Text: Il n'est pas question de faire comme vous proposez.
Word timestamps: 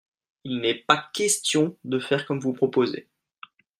Il 0.45 0.61
n'est 0.61 0.73
pas 0.79 1.11
question 1.13 1.77
de 1.83 1.99
faire 1.99 2.25
comme 2.25 2.39
vous 2.39 2.53
proposez. 2.53 3.07